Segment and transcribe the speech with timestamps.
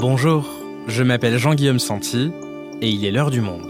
[0.00, 0.48] Bonjour,
[0.86, 2.30] je m'appelle Jean-Guillaume Santi
[2.80, 3.66] et il est l'heure du monde.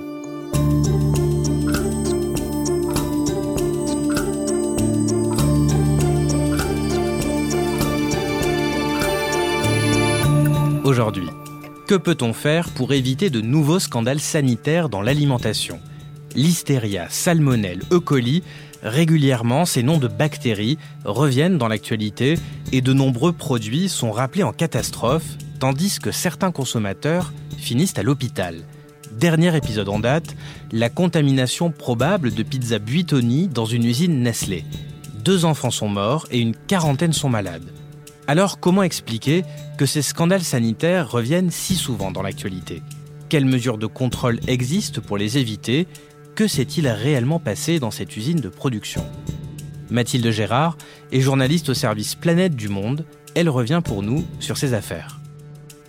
[10.84, 11.26] Aujourd'hui,
[11.88, 15.80] que peut-on faire pour éviter de nouveaux scandales sanitaires dans l'alimentation?
[16.36, 17.98] Listeria, salmonelle, E.
[17.98, 18.44] coli,
[18.84, 22.38] régulièrement ces noms de bactéries reviennent dans l'actualité
[22.70, 28.64] et de nombreux produits sont rappelés en catastrophe, tandis que certains consommateurs finissent à l'hôpital.
[29.12, 30.34] Dernier épisode en date,
[30.72, 34.64] la contamination probable de pizza Buitoni dans une usine Nestlé.
[35.22, 37.70] Deux enfants sont morts et une quarantaine sont malades.
[38.26, 39.44] Alors comment expliquer
[39.76, 42.82] que ces scandales sanitaires reviennent si souvent dans l'actualité?
[43.28, 45.86] Quelles mesures de contrôle existent pour les éviter?
[46.34, 49.04] Que s'est-il réellement passé dans cette usine de production?
[49.90, 50.78] Mathilde Gérard
[51.12, 53.04] est journaliste au service Planète du Monde.
[53.34, 55.19] Elle revient pour nous sur ces affaires.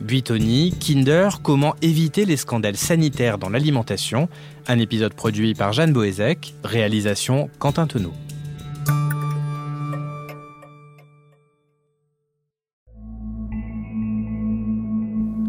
[0.02, 4.28] Buitoni, Kinder, comment éviter les scandales sanitaires dans l'alimentation
[4.68, 8.14] Un épisode produit par Jeanne Boézek, réalisation Quentin Tenot.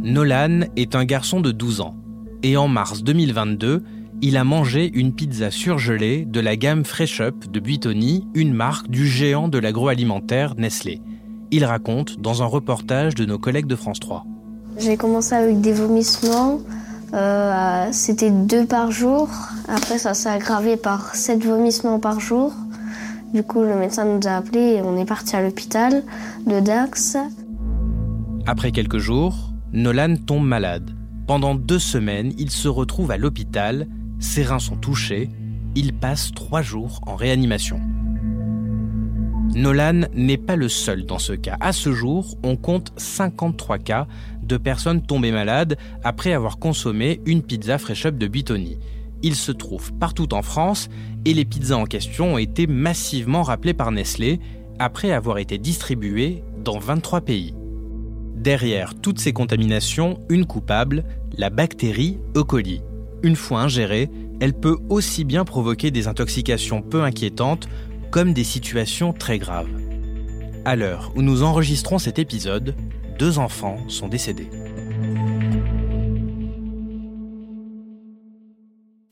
[0.02, 1.96] Nolan est un garçon de 12 ans
[2.42, 3.82] et en mars 2022,
[4.20, 8.88] il a mangé une pizza surgelée de la gamme Fresh Up de Buitoni, une marque
[8.88, 11.00] du géant de l'agroalimentaire Nestlé.
[11.50, 14.24] Il raconte dans un reportage de nos collègues de France 3.
[14.78, 16.58] J'ai commencé avec des vomissements.
[17.14, 19.28] Euh, C'était deux par jour.
[19.68, 22.52] Après, ça s'est aggravé par sept vomissements par jour.
[23.34, 26.02] Du coup, le médecin nous a appelés et on est parti à l'hôpital
[26.46, 27.16] de Dax.
[28.46, 30.90] Après quelques jours, Nolan tombe malade.
[31.26, 33.86] Pendant deux semaines, il se retrouve à l'hôpital,
[34.18, 35.30] ses reins sont touchés,
[35.74, 37.80] il passe trois jours en réanimation.
[39.54, 41.58] Nolan n'est pas le seul dans ce cas.
[41.60, 44.06] À ce jour, on compte 53 cas
[44.42, 48.78] de personnes tombées malades après avoir consommé une pizza Fresh Up de Buitoni.
[49.22, 50.88] Il se trouve partout en France
[51.26, 54.40] et les pizzas en question ont été massivement rappelées par Nestlé
[54.78, 57.54] après avoir été distribuées dans 23 pays.
[58.34, 61.04] Derrière toutes ces contaminations, une coupable,
[61.36, 62.42] la bactérie E.
[62.42, 62.80] coli.
[63.22, 67.68] Une fois ingérée, elle peut aussi bien provoquer des intoxications peu inquiétantes
[68.12, 69.70] comme des situations très graves.
[70.66, 72.76] À l'heure où nous enregistrons cet épisode,
[73.18, 74.50] deux enfants sont décédés.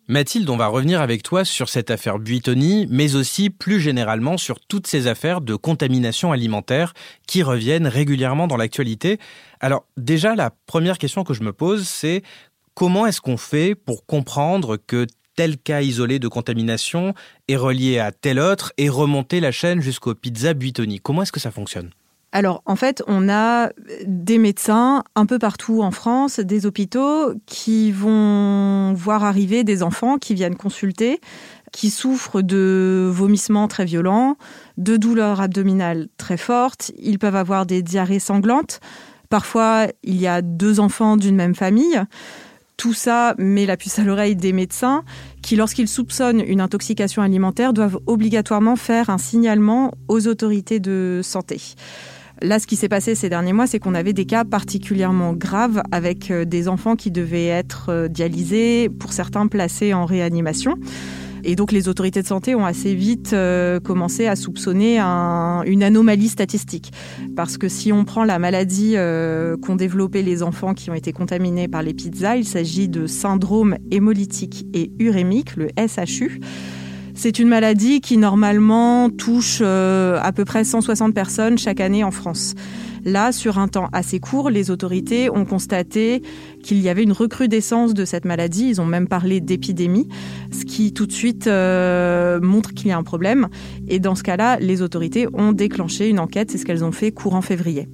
[0.06, 4.60] Mathilde, on va revenir avec toi sur cette affaire Buitoni, mais aussi plus généralement sur
[4.60, 6.92] toutes ces affaires de contamination alimentaire
[7.26, 9.18] qui reviennent régulièrement dans l'actualité.
[9.60, 12.22] Alors déjà, la première question que je me pose, c'est
[12.74, 15.06] comment est-ce qu'on fait pour comprendre que
[15.40, 17.14] tel cas isolé de contamination
[17.48, 21.40] est relié à tel autre et remonter la chaîne jusqu'aux pizzas Buitoni Comment est-ce que
[21.40, 21.88] ça fonctionne?
[22.32, 23.70] Alors, en fait, on a
[24.04, 30.18] des médecins un peu partout en France, des hôpitaux qui vont voir arriver des enfants
[30.18, 31.22] qui viennent consulter,
[31.72, 34.36] qui souffrent de vomissements très violents,
[34.76, 36.92] de douleurs abdominales très fortes.
[36.98, 38.80] Ils peuvent avoir des diarrhées sanglantes.
[39.30, 41.98] Parfois, il y a deux enfants d'une même famille.
[42.80, 45.04] Tout ça met la puce à l'oreille des médecins
[45.42, 51.60] qui, lorsqu'ils soupçonnent une intoxication alimentaire, doivent obligatoirement faire un signalement aux autorités de santé.
[52.40, 55.82] Là, ce qui s'est passé ces derniers mois, c'est qu'on avait des cas particulièrement graves
[55.92, 60.76] avec euh, des enfants qui devaient être euh, dialysés, pour certains placés en réanimation.
[61.44, 66.28] Et donc les autorités de santé ont assez vite euh, commencé à soupçonner une anomalie
[66.28, 66.92] statistique.
[67.36, 68.94] Parce que si on prend la maladie
[69.62, 73.76] qu'ont développé les enfants qui ont été contaminés par les pizzas, il s'agit de syndrome
[73.90, 76.40] hémolytique et urémique, le SHU.
[77.22, 82.10] C'est une maladie qui normalement touche euh, à peu près 160 personnes chaque année en
[82.10, 82.54] France.
[83.04, 86.22] Là, sur un temps assez court, les autorités ont constaté
[86.62, 88.68] qu'il y avait une recrudescence de cette maladie.
[88.68, 90.08] Ils ont même parlé d'épidémie,
[90.52, 93.48] ce qui tout de suite euh, montre qu'il y a un problème.
[93.88, 96.50] Et dans ce cas-là, les autorités ont déclenché une enquête.
[96.50, 97.88] C'est ce qu'elles ont fait courant février.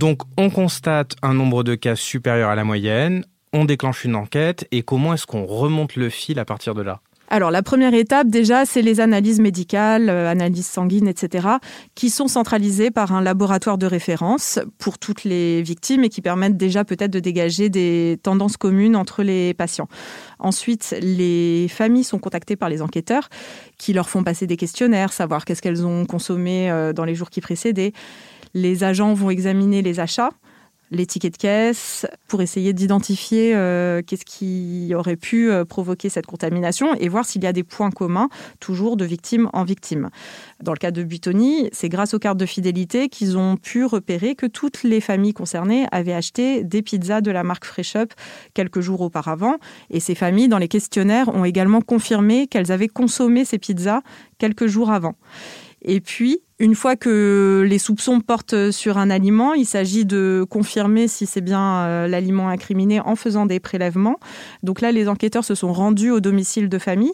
[0.00, 3.22] Donc on constate un nombre de cas supérieur à la moyenne,
[3.52, 7.02] on déclenche une enquête et comment est-ce qu'on remonte le fil à partir de là?
[7.32, 11.46] Alors la première étape déjà, c'est les analyses médicales, euh, analyses sanguines, etc.,
[11.94, 16.56] qui sont centralisées par un laboratoire de référence pour toutes les victimes et qui permettent
[16.56, 19.88] déjà peut-être de dégager des tendances communes entre les patients.
[20.40, 23.28] Ensuite, les familles sont contactées par les enquêteurs
[23.78, 27.30] qui leur font passer des questionnaires, savoir qu'est-ce qu'elles ont consommé euh, dans les jours
[27.30, 27.92] qui précédaient.
[28.54, 30.30] Les agents vont examiner les achats,
[30.90, 36.26] les tickets de caisse pour essayer d'identifier euh, qu'est-ce qui aurait pu euh, provoquer cette
[36.26, 38.28] contamination et voir s'il y a des points communs,
[38.58, 40.10] toujours de victime en victime.
[40.62, 44.34] Dans le cas de Buitoni, c'est grâce aux cartes de fidélité qu'ils ont pu repérer
[44.34, 48.12] que toutes les familles concernées avaient acheté des pizzas de la marque Fresh Up
[48.54, 49.56] quelques jours auparavant.
[49.90, 54.00] Et ces familles, dans les questionnaires, ont également confirmé qu'elles avaient consommé ces pizzas
[54.38, 55.14] quelques jours avant.
[55.82, 61.08] Et puis, une fois que les soupçons portent sur un aliment, il s'agit de confirmer
[61.08, 64.20] si c'est bien euh, l'aliment incriminé en faisant des prélèvements.
[64.62, 67.12] Donc là, les enquêteurs se sont rendus au domicile de famille.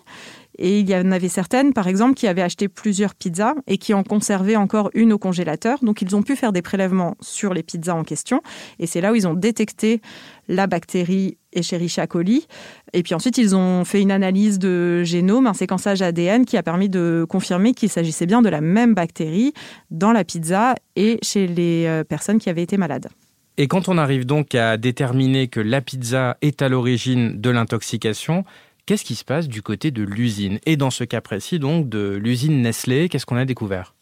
[0.58, 3.94] Et il y en avait certaines, par exemple, qui avaient acheté plusieurs pizzas et qui
[3.94, 5.79] en conservaient encore une au congélateur.
[5.82, 8.41] Donc ils ont pu faire des prélèvements sur les pizzas en question.
[8.79, 10.00] Et c'est là où ils ont détecté
[10.49, 12.47] la bactérie Escherichia coli.
[12.93, 16.62] Et puis ensuite, ils ont fait une analyse de génome, un séquençage ADN qui a
[16.62, 19.52] permis de confirmer qu'il s'agissait bien de la même bactérie
[19.91, 23.09] dans la pizza et chez les euh, personnes qui avaient été malades.
[23.59, 28.44] Et quand on arrive donc à déterminer que la pizza est à l'origine de l'intoxication,
[28.87, 32.17] qu'est-ce qui se passe du côté de l'usine Et dans ce cas précis, donc, de
[32.17, 33.94] l'usine Nestlé, qu'est-ce qu'on a découvert?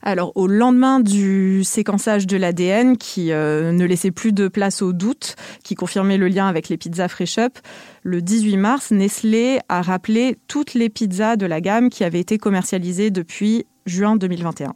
[0.00, 4.92] Alors, au lendemain du séquençage de l'ADN, qui euh, ne laissait plus de place au
[4.92, 7.58] doute, qui confirmait le lien avec les pizzas Fresh Up,
[8.04, 12.38] le 18 mars, Nestlé a rappelé toutes les pizzas de la gamme qui avaient été
[12.38, 14.74] commercialisées depuis juin 2021.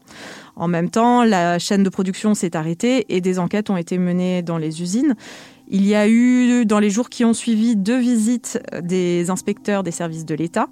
[0.56, 4.42] En même temps, la chaîne de production s'est arrêtée et des enquêtes ont été menées
[4.42, 5.14] dans les usines.
[5.74, 9.90] Il y a eu, dans les jours qui ont suivi, deux visites des inspecteurs des
[9.90, 10.68] services de l'État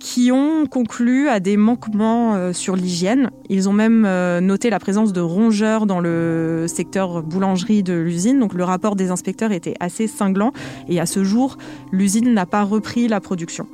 [0.00, 3.30] qui ont conclu à des manquements euh, sur l'hygiène.
[3.48, 8.38] Ils ont même euh, noté la présence de rongeurs dans le secteur boulangerie de l'usine.
[8.40, 10.52] Donc le rapport des inspecteurs était assez cinglant
[10.88, 11.56] et à ce jour,
[11.90, 13.66] l'usine n'a pas repris la production.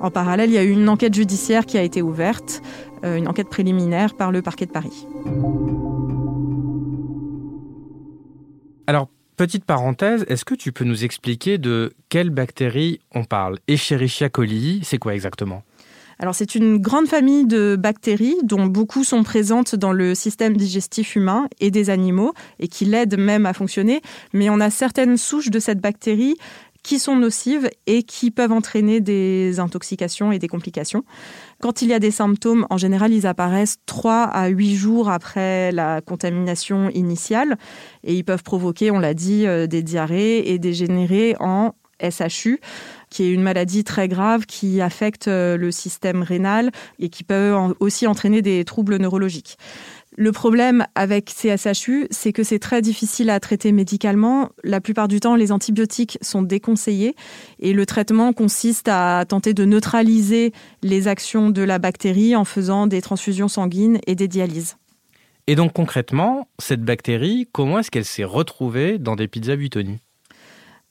[0.00, 2.62] En parallèle, il y a eu une enquête judiciaire qui a été ouverte,
[3.04, 5.06] euh, une enquête préliminaire par le parquet de Paris.
[8.88, 13.58] Alors, petite parenthèse, est-ce que tu peux nous expliquer de quelle bactérie on parle?
[13.68, 15.62] Escherichia coli, c'est quoi exactement?
[16.18, 21.14] Alors c'est une grande famille de bactéries dont beaucoup sont présentes dans le système digestif
[21.14, 24.00] humain et des animaux et qui l'aident même à fonctionner,
[24.32, 26.36] mais on a certaines souches de cette bactérie
[26.86, 31.02] qui sont nocives et qui peuvent entraîner des intoxications et des complications.
[31.60, 35.72] Quand il y a des symptômes, en général, ils apparaissent 3 à 8 jours après
[35.72, 37.58] la contamination initiale
[38.04, 42.60] et ils peuvent provoquer, on l'a dit, euh, des diarrhées et dégénérer en SHU,
[43.10, 47.52] qui est une maladie très grave qui affecte euh, le système rénal et qui peut
[47.80, 49.58] aussi entraîner des troubles neurologiques.
[50.18, 54.48] Le problème avec ces SHU, c'est que c'est très difficile à traiter médicalement.
[54.64, 57.14] La plupart du temps, les antibiotiques sont déconseillés
[57.58, 62.86] et le traitement consiste à tenter de neutraliser les actions de la bactérie en faisant
[62.86, 64.78] des transfusions sanguines et des dialyses.
[65.48, 69.98] Et donc concrètement, cette bactérie, comment est-ce qu'elle s'est retrouvée dans des pizzas Buitoni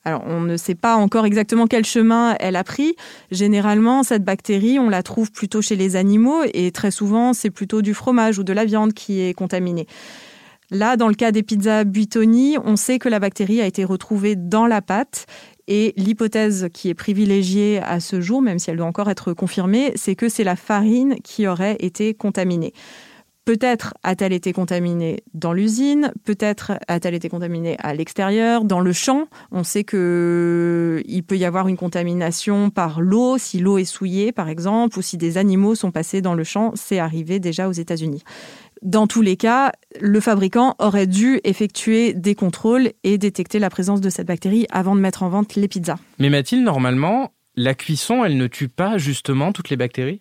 [0.07, 2.95] alors, on ne sait pas encore exactement quel chemin elle a pris.
[3.31, 7.81] Généralement, cette bactérie, on la trouve plutôt chez les animaux et très souvent, c'est plutôt
[7.81, 9.87] du fromage ou de la viande qui est contaminé.
[10.69, 14.35] Là, dans le cas des pizzas Buitoni, on sait que la bactérie a été retrouvée
[14.35, 15.25] dans la pâte
[15.67, 19.91] et l'hypothèse qui est privilégiée à ce jour, même si elle doit encore être confirmée,
[19.95, 22.73] c'est que c'est la farine qui aurait été contaminée.
[23.45, 29.27] Peut-être a-t-elle été contaminée dans l'usine, peut-être a-t-elle été contaminée à l'extérieur, dans le champ.
[29.51, 34.31] On sait que il peut y avoir une contamination par l'eau, si l'eau est souillée
[34.31, 37.71] par exemple, ou si des animaux sont passés dans le champ, c'est arrivé déjà aux
[37.71, 38.23] États-Unis.
[38.81, 39.71] Dans tous les cas,
[40.01, 44.95] le fabricant aurait dû effectuer des contrôles et détecter la présence de cette bactérie avant
[44.95, 45.97] de mettre en vente les pizzas.
[46.17, 50.19] Mais Mathilde, normalement, la cuisson, elle ne tue pas justement toutes les bactéries?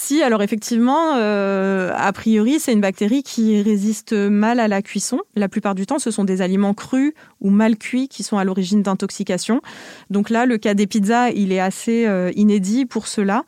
[0.00, 5.18] Si, alors effectivement, euh, a priori, c'est une bactérie qui résiste mal à la cuisson.
[5.34, 8.44] La plupart du temps, ce sont des aliments crus ou mal cuits qui sont à
[8.44, 9.60] l'origine d'intoxication.
[10.08, 13.42] Donc là, le cas des pizzas, il est assez euh, inédit pour cela.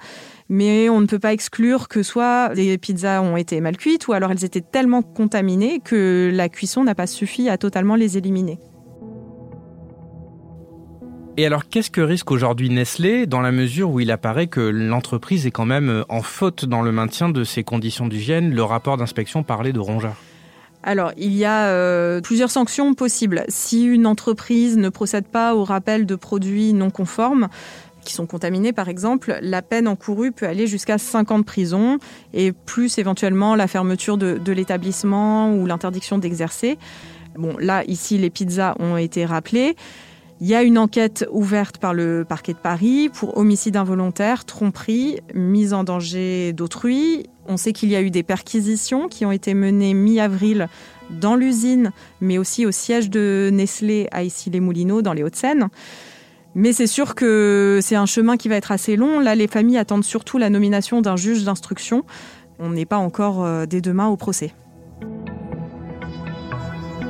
[0.48, 4.12] Mais on ne peut pas exclure que soit les pizzas ont été mal cuites ou
[4.12, 8.58] alors elles étaient tellement contaminées que la cuisson n'a pas suffi à totalement les éliminer.
[11.46, 15.50] Alors, qu'est-ce que risque aujourd'hui Nestlé dans la mesure où il apparaît que l'entreprise est
[15.50, 18.54] quand même euh, en faute dans le maintien de ses conditions d'hygiène?
[18.54, 20.16] Le rapport d'inspection parlait de rongeurs.
[20.82, 23.44] Alors, il y a euh, plusieurs sanctions possibles.
[23.48, 27.48] Si une entreprise ne procède pas au rappel de produits non conformes,
[28.04, 31.98] qui sont contaminés par exemple, la peine encourue peut aller jusqu'à 5 ans de prison
[32.32, 36.78] et plus éventuellement la fermeture de, de l'établissement ou l'interdiction d'exercer.
[37.36, 39.76] Bon, là, ici, les pizzas ont été rappelées.
[40.42, 45.20] Il y a une enquête ouverte par le parquet de Paris pour homicide involontaire, tromperie,
[45.34, 47.26] mise en danger d'autrui.
[47.46, 50.68] On sait qu'il y a eu des perquisitions qui ont été menées mi-avril
[51.10, 51.92] dans l'usine,
[52.22, 55.68] mais aussi au siège de Nestlé à Issy-les-Moulineaux dans les Hauts-de-Seine.
[56.54, 59.20] Mais c'est sûr que c'est un chemin qui va être assez long.
[59.20, 62.04] Là, les familles attendent surtout la nomination d'un juge d'instruction.
[62.58, 64.54] On n'est pas encore euh, dès demain au procès.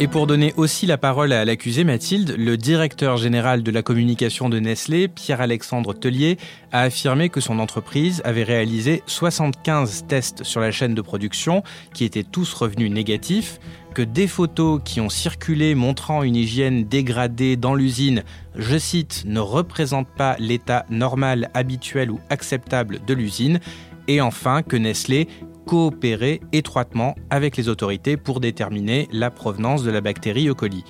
[0.02, 4.49] Et pour donner aussi la parole à l'accusé Mathilde, le directeur général de la communication
[4.49, 6.38] de Nestlé, Pierre-Alexandre Tellier,
[6.73, 12.07] a affirmé que son entreprise avait réalisé 75 tests sur la chaîne de production qui
[12.07, 13.61] étaient tous revenus négatifs,
[13.92, 18.23] que des photos qui ont circulé montrant une hygiène dégradée dans l'usine,
[18.57, 23.61] je cite, ne représentent pas l'état normal, habituel ou acceptable de l'usine,
[24.09, 25.28] et enfin que Nestlé
[25.70, 30.52] coopérer étroitement avec les autorités pour déterminer la provenance de la bactérie E.
[30.52, 30.82] coli.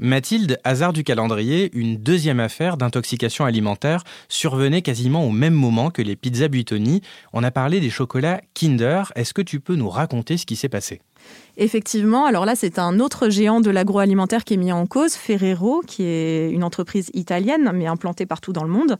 [0.00, 6.02] Mathilde, hasard du calendrier, une deuxième affaire d'intoxication alimentaire survenait quasiment au même moment que
[6.02, 7.02] les pizzas Buitoni.
[7.32, 9.12] On a parlé des chocolats Kinder.
[9.14, 11.02] Est-ce que tu peux nous raconter ce qui s'est passé?
[11.58, 15.82] Effectivement, alors là, c'est un autre géant de l'agroalimentaire qui est mis en cause, Ferrero,
[15.86, 18.96] qui est une entreprise italienne, mais implantée partout dans le monde.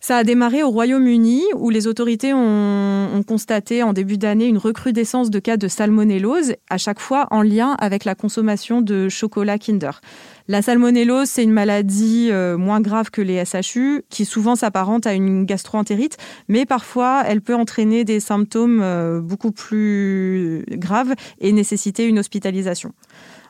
[0.00, 5.30] Ça a démarré au Royaume-Uni, où les autorités ont, constaté en début d'année une recrudescence
[5.30, 10.00] de cas de salmonellose, à chaque fois en lien avec la consommation de chocolat Kinder.
[10.48, 15.14] La salmonellose, c'est une maladie euh, moins grave que les SHU, qui souvent s'apparente à
[15.14, 22.06] une gastroentérite, mais parfois elle peut entraîner des symptômes euh, beaucoup plus graves et nécessiter
[22.06, 22.92] une hospitalisation.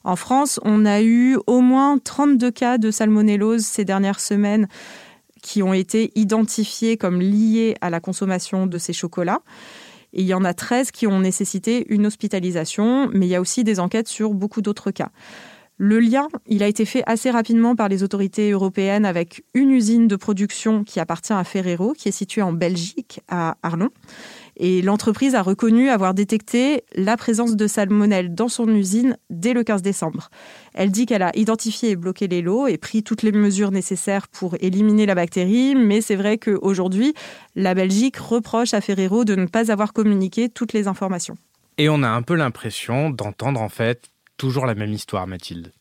[0.04, 4.68] En France, on a eu au moins 32 cas de salmonellose ces dernières semaines
[5.46, 9.42] qui ont été identifiés comme liés à la consommation de ces chocolats.
[10.12, 13.62] Il y en a 13 qui ont nécessité une hospitalisation, mais il y a aussi
[13.62, 15.10] des enquêtes sur beaucoup d'autres cas.
[15.78, 16.26] Le lien,
[16.60, 20.98] a été fait assez rapidement par les autorités européennes avec une usine de production qui
[20.98, 23.90] appartient à Ferrero, qui est située en Belgique, à Arlon.
[24.56, 29.64] Et l'entreprise a reconnu avoir détecté la présence de salmonelle dans son usine dès le
[29.64, 30.30] 15 décembre.
[30.74, 34.28] Elle dit qu'elle a identifié et bloqué les lots et pris toutes les mesures nécessaires
[34.28, 37.14] pour éliminer la bactérie, mais c'est vrai qu'aujourd'hui,
[37.54, 41.36] la Belgique reproche à Ferrero de ne pas avoir communiqué toutes les informations.
[41.78, 45.72] Et on a un peu l'impression d'entendre en fait Toujours la même histoire, Mathilde.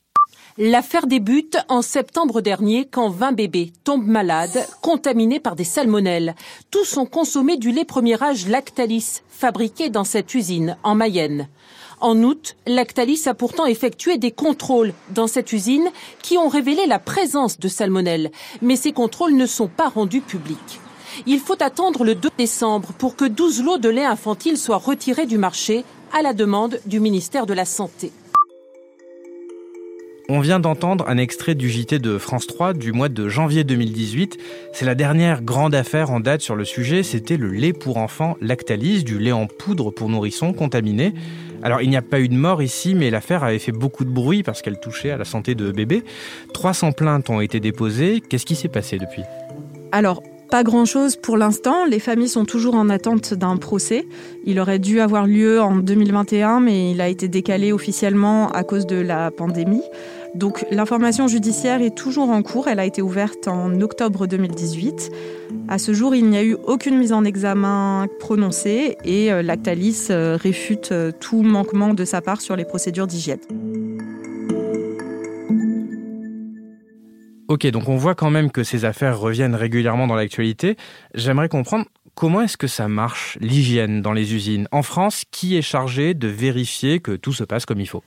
[0.58, 6.34] L'affaire débute en septembre dernier quand 20 bébés tombent malades, contaminés par des salmonelles.
[6.72, 11.50] Tous ont consommé du lait premier âge Lactalis, fabriqué dans cette usine en Mayenne.
[12.00, 15.90] En août, Lactalis a pourtant effectué des contrôles dans cette usine
[16.22, 18.32] qui ont révélé la présence de salmonelles,
[18.62, 20.80] mais ces contrôles ne sont pas rendus publics.
[21.26, 25.26] Il faut attendre le 2 décembre pour que 12 lots de lait infantile soient retirés
[25.26, 25.84] du marché
[26.14, 28.14] à la demande du ministère de la Santé.
[30.28, 34.40] On vient d'entendre un extrait du JT de France 3 du mois de janvier 2018.
[34.74, 37.04] C'est la dernière grande affaire en date sur le sujet.
[37.04, 41.14] C'était le lait pour enfants Lactalis, du lait en poudre pour nourrissons contaminé.
[41.62, 44.10] Alors il n'y a pas eu de mort ici, mais l'affaire avait fait beaucoup de
[44.10, 46.04] bruit parce qu'elle touchait à la santé de bébés.
[46.56, 48.20] 300 plaintes ont été déposées.
[48.28, 49.22] Qu'est-ce qui s'est passé depuis?
[49.92, 51.86] Alors, pas grand-chose pour l'instant.
[51.86, 54.08] Les familles sont toujours en attente d'un procès.
[54.46, 58.86] Il aurait dû avoir lieu en 2021, mais il a été décalé officiellement à cause
[58.86, 59.84] de la pandémie.
[60.36, 62.68] Donc l'information judiciaire est toujours en cours.
[62.68, 65.12] Elle a été ouverte en octobre 2018.
[65.68, 70.08] À ce jour, il n'y a eu aucune mise en examen prononcée et euh, Lactalis
[70.10, 73.40] euh, réfute euh, tout manquement de sa part sur les procédures d'hygiène.
[77.48, 80.78] Ok, donc on voit quand même que ces affaires reviennent régulièrement dans l'actualité.
[81.14, 81.86] J'aimerais comprendre
[82.16, 84.68] comment est-ce que ça marche, l'hygiène dans les usines.
[84.72, 88.04] En France, qui est chargé de vérifier que tout se passe comme il faut?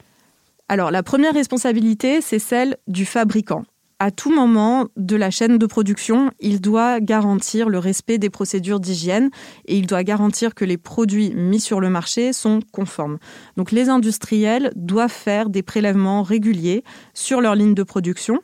[0.69, 3.63] Alors la première responsabilité, c'est celle du fabricant.
[4.01, 8.79] À tout moment de la chaîne de production, il doit garantir le respect des procédures
[8.79, 9.29] d'hygiène
[9.67, 13.19] et il doit garantir que les produits mis sur le marché sont conformes.
[13.57, 18.39] Donc les industriels doivent faire des prélèvements réguliers sur leur ligne de production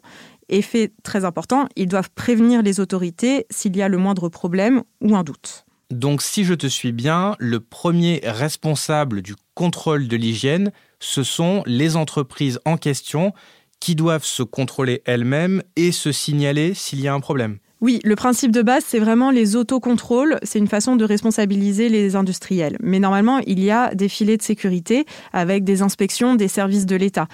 [0.48, 4.82] et fait très important, ils doivent prévenir les autorités s'il y a le moindre problème
[5.00, 5.64] ou un doute.
[5.90, 11.62] Donc si je te suis bien, le premier responsable du contrôle de l'hygiène, ce sont
[11.66, 13.32] les entreprises en question
[13.80, 17.58] qui doivent se contrôler elles-mêmes et se signaler s'il y a un problème.
[17.80, 20.38] Oui, le principe de base, c'est vraiment les autocontrôles.
[20.42, 22.78] C'est une façon de responsabiliser les industriels.
[22.80, 26.96] Mais normalement, il y a des filets de sécurité avec des inspections des services de
[26.96, 27.28] l'État.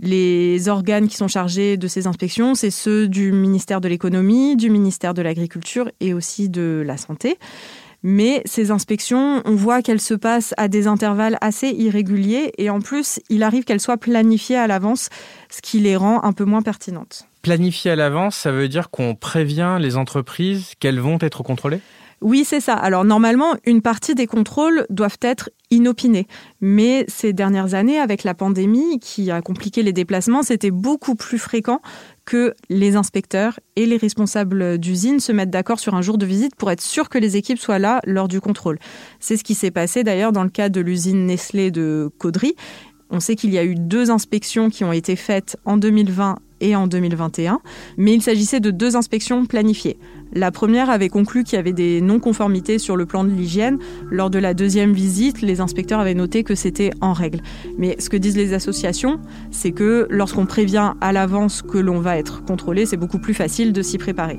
[0.00, 4.70] Les organes qui sont chargés de ces inspections, c'est ceux du ministère de l'économie, du
[4.70, 7.38] ministère de l'agriculture et aussi de la santé.
[8.04, 12.80] Mais ces inspections, on voit qu'elles se passent à des intervalles assez irréguliers et en
[12.80, 15.08] plus, il arrive qu'elles soient planifiées à l'avance,
[15.50, 17.26] ce qui les rend un peu moins pertinentes.
[17.42, 21.80] Planifiées à l'avance, ça veut dire qu'on prévient les entreprises qu'elles vont être contrôlées?
[22.20, 22.74] Oui, c'est ça.
[22.74, 26.26] Alors normalement, une partie des contrôles doivent être inopinés.
[26.60, 31.38] Mais ces dernières années, avec la pandémie qui a compliqué les déplacements, c'était beaucoup plus
[31.38, 31.80] fréquent
[32.24, 36.56] que les inspecteurs et les responsables d'usine se mettent d'accord sur un jour de visite
[36.56, 38.78] pour être sûr que les équipes soient là lors du contrôle.
[39.20, 42.54] C'est ce qui s'est passé d'ailleurs dans le cas de l'usine Nestlé de Caudry.
[43.10, 46.76] On sait qu'il y a eu deux inspections qui ont été faites en 2020 et
[46.76, 47.60] en 2021,
[47.96, 49.98] mais il s'agissait de deux inspections planifiées.
[50.32, 53.78] La première avait conclu qu'il y avait des non-conformités sur le plan de l'hygiène.
[54.10, 57.40] Lors de la deuxième visite, les inspecteurs avaient noté que c'était en règle.
[57.78, 59.20] Mais ce que disent les associations,
[59.50, 63.72] c'est que lorsqu'on prévient à l'avance que l'on va être contrôlé, c'est beaucoup plus facile
[63.72, 64.38] de s'y préparer.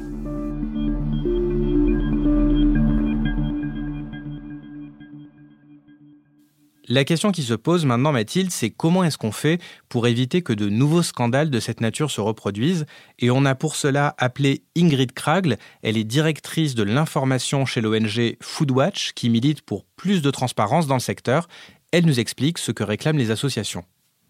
[6.92, 10.54] La question qui se pose maintenant, Mathilde, c'est comment est-ce qu'on fait pour éviter que
[10.54, 12.88] de nouveaux scandales de cette nature se reproduisent?
[13.20, 15.58] Et on a pour cela appelé Ingrid Kragle.
[15.84, 20.96] Elle est directrice de l'information chez l'ONG Foodwatch, qui milite pour plus de transparence dans
[20.96, 21.48] le secteur.
[21.92, 23.86] Elle nous explique ce que réclament les associations.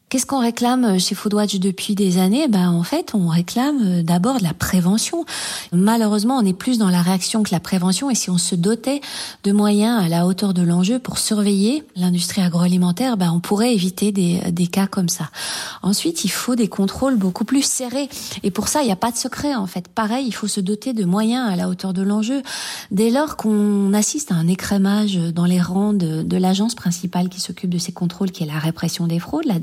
[0.09, 2.47] Qu'est-ce qu'on réclame euh, chez Foodwatch depuis des années?
[2.47, 5.23] Ben en fait, on réclame euh, d'abord de la prévention.
[5.71, 8.09] Malheureusement, on est plus dans la réaction que la prévention.
[8.09, 9.01] Et si on se dotait
[9.43, 14.11] de moyens à la hauteur de l'enjeu pour surveiller l'industrie agroalimentaire, ben on pourrait éviter
[14.11, 15.29] des, des cas comme ça.
[15.83, 18.09] Ensuite, il faut des contrôles beaucoup plus serrés.
[18.41, 19.89] Et pour ça, il n'y a pas de secret en fait.
[19.89, 22.41] Pareil, il faut se doter de moyens à la hauteur de l'enjeu.
[22.89, 27.39] Dès lors qu'on assiste à un écrémage dans les rangs de, de l'agence principale qui
[27.39, 29.59] s'occupe de ces contrôles, qui est la répression des fraudes, la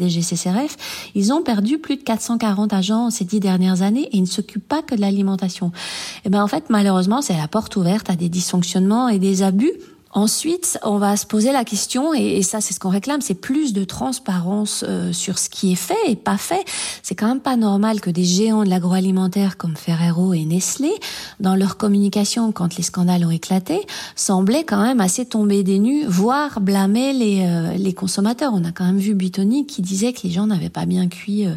[1.15, 4.69] Ils ont perdu plus de 440 agents ces dix dernières années et ils ne s'occupent
[4.69, 5.69] pas que de l'alimentation.
[5.69, 9.43] Et eh ben en fait, malheureusement, c'est la porte ouverte à des dysfonctionnements et des
[9.43, 9.73] abus
[10.17, 13.75] Ensuite, on va se poser la question, et, ça c'est ce qu'on réclame, c'est plus
[13.75, 16.65] de transparence euh, sur ce qui est fait et pas fait.
[17.03, 20.91] C'est quand même pas normal que des géants de l'agroalimentaire comme Ferrero et Nestlé,
[21.39, 26.07] dans leur communication quand les scandales ont éclaté, semblaient quand même assez tomber des nues,
[26.07, 28.53] voire blâmer les, euh, les consommateurs.
[28.55, 31.45] On a quand même vu Buitoni qui disait que les gens n'avaient pas bien cuit
[31.45, 31.57] euh,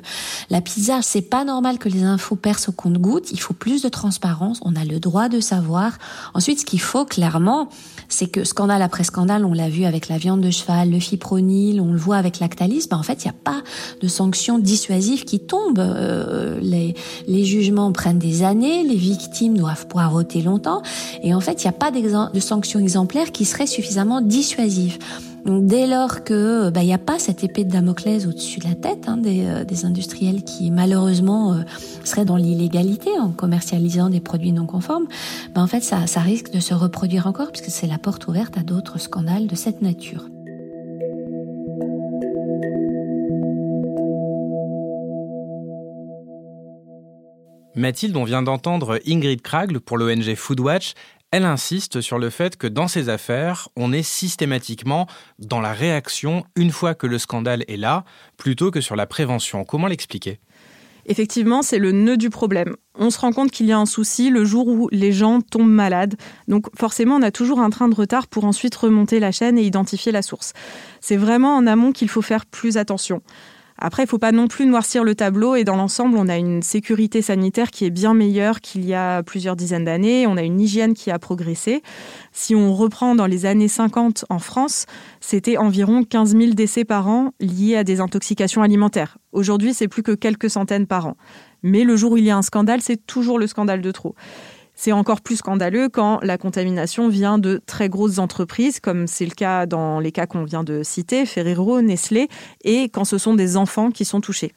[0.50, 1.00] la pizza.
[1.02, 3.32] C'est pas normal que les infos percent au compte-gouttes.
[3.32, 4.60] Il faut plus de transparence.
[4.66, 5.94] On a le droit de savoir.
[6.34, 7.70] Ensuite, ce qu'il faut clairement,
[8.10, 11.80] c'est que scandale après scandale, on l'a vu avec la viande de cheval, le fipronil,
[11.80, 13.64] on le voit avec Lactalis, ben en fait, il n'y a pas
[14.02, 15.80] de sanctions dissuasives qui tombent.
[15.80, 16.96] Euh, les,
[17.28, 20.82] les jugements prennent des années, les victimes doivent pouvoir voter longtemps,
[21.24, 24.98] et en fait, il n'y a pas de sanctions exemplaires qui seraient suffisamment dissuasives.
[25.46, 28.76] Dès lors que bah, il n'y a pas cette épée de Damoclès au-dessus de la
[28.76, 31.62] tête hein, des, euh, des, industriels qui malheureusement euh,
[32.04, 35.08] seraient dans l'illégalité en commercialisant des produits non conformes,
[35.56, 38.64] bah, en fait ça, risque de se reproduire encore puisque c'est la porte ouverte à
[38.64, 40.26] d'autres scandales de cette nature.
[47.76, 50.94] Mathilde, on vient d'entendre Ingrid Kragle pour l'ONG Foodwatch.
[51.32, 55.06] Elle insiste sur le fait que dans ces affaires, on est systématiquement
[55.38, 58.04] dans la réaction une fois que le scandale est là,
[58.38, 59.64] plutôt que sur la prévention.
[59.64, 60.40] Comment l'expliquer?
[61.06, 62.76] Effectivement, c'est le nœud du problème.
[62.96, 65.70] On se rend compte qu'il y a un souci le jour où les gens tombent
[65.70, 66.16] malades.
[66.48, 69.64] Donc forcément, on a toujours un train de retard pour ensuite remonter la chaîne et
[69.64, 70.54] identifier la source.
[71.00, 73.22] C'est vraiment en amont qu'il faut faire plus attention.
[73.82, 76.38] Après, il ne faut pas non plus noircir le tableau et dans l'ensemble, on a
[76.38, 80.28] une sécurité sanitaire qui est bien meilleure qu'il y a plusieurs dizaines d'années.
[80.28, 81.82] On a une hygiène qui a progressé.
[82.34, 84.86] Si on reprend dans les années 50 en France,
[85.22, 89.18] c'était environ 15 000 décès par an liés à des intoxications alimentaires.
[89.32, 91.16] Aujourd'hui, c'est plus que quelques centaines par an.
[91.64, 94.14] Mais le jour où il y a un scandale, c'est toujours le scandale de trop.
[94.82, 99.34] C'est encore plus scandaleux quand la contamination vient de très grosses entreprises, comme c'est le
[99.36, 102.30] cas dans les cas qu'on vient de citer, Ferrero, Nestlé,
[102.64, 104.54] et quand ce sont des enfants qui sont touchés.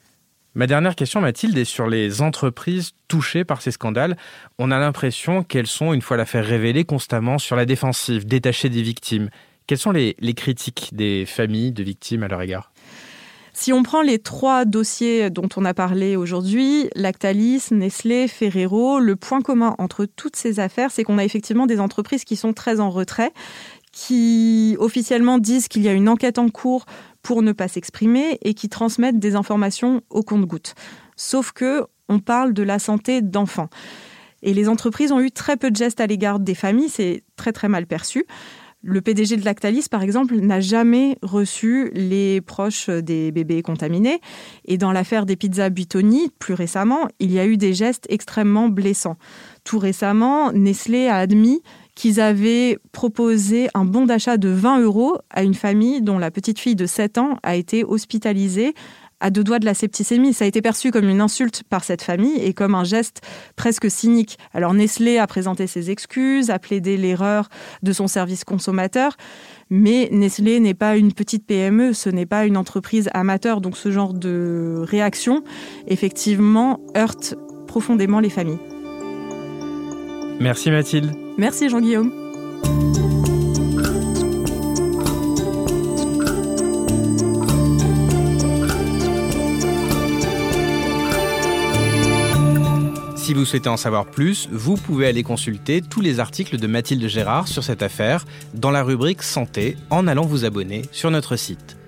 [0.54, 4.16] Ma dernière question, Mathilde, est sur les entreprises touchées par ces scandales.
[4.61, 8.82] On a l'impression qu'elles sont, une fois l'affaire révélée, constamment sur la défensive, détachées des
[8.82, 9.28] victimes.
[9.66, 12.71] Quelles sont les, les critiques des familles de victimes à leur égard?
[13.52, 19.14] Si on prend les trois dossiers dont on a parlé aujourd'hui, Lactalis, Nestlé, Ferrero, le
[19.14, 22.80] point commun entre toutes ces affaires, c'est qu'on a effectivement des entreprises qui sont très
[22.80, 23.32] en retrait,
[23.92, 26.86] qui officiellement disent qu'il y a une enquête en cours
[27.22, 30.74] pour ne pas s'exprimer et qui transmettent des informations au compte-gouttes.
[31.16, 33.68] Sauf que on parle de la santé d'enfants.
[34.42, 37.52] Et les entreprises ont eu très peu de gestes à l'égard des familles, c'est très
[37.52, 38.26] très mal perçu.
[38.84, 44.20] Le PDG de Lactalis, par exemple, n'a jamais reçu les proches des bébés contaminés.
[44.64, 48.68] Et dans l'affaire des pizzas Buitoni, plus récemment, il y a eu des gestes extrêmement
[48.68, 49.16] blessants.
[49.62, 51.62] Tout récemment, Nestlé a admis
[51.94, 56.58] qu'ils avaient proposé un bon d'achat de 20 euros à une famille dont la petite
[56.58, 58.74] fille de 7 ans a été hospitalisée
[59.22, 60.35] à deux doigts de la septicémie.
[60.35, 63.22] Ça a été perçu comme une insulte par cette famille et comme un geste
[63.56, 64.37] presque cynique.
[64.52, 67.48] Alors Nestlé a présenté ses excuses, a plaidé l'erreur
[67.82, 69.16] de son service consommateur,
[69.70, 73.90] mais Nestlé n'est pas une petite PME, ce n'est pas une entreprise amateur, donc ce
[73.90, 75.42] genre de réaction,
[75.87, 78.58] effectivement, heurte profondément les familles.
[80.40, 81.12] Merci Mathilde.
[81.38, 82.12] Merci Jean-Guillaume.
[93.32, 97.06] Si vous souhaitez en savoir plus, vous pouvez aller consulter tous les articles de Mathilde
[97.06, 101.78] Gérard sur cette affaire dans la rubrique Santé en allant vous abonner sur notre site.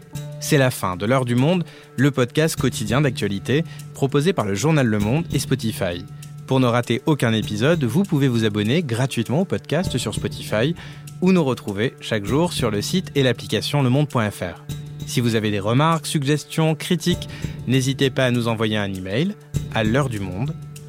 [0.40, 1.64] C'est la fin de l'heure du monde,
[1.98, 6.06] le podcast quotidien d'actualité proposé par le journal Le Monde et Spotify.
[6.46, 10.74] Pour ne rater aucun épisode, vous pouvez vous abonner gratuitement au podcast sur Spotify
[11.20, 14.64] ou nous retrouver chaque jour sur le site et l'application lemonde.fr.
[15.04, 17.28] Si vous avez des remarques, suggestions, critiques,
[17.66, 19.34] n'hésitez pas à nous envoyer un email
[19.74, 20.54] à l'heure du monde